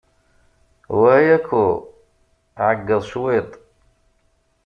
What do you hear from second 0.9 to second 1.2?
Wa